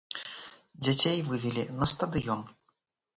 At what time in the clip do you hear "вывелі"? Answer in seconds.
1.29-1.65